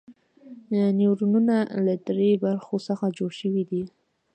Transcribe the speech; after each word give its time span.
نیورونونه 0.99 1.55
له 1.85 1.93
دریو 2.07 2.41
برخو 2.45 2.75
څخه 2.87 3.05
جوړ 3.17 3.31
شوي 3.41 3.63
دي. 3.69 3.83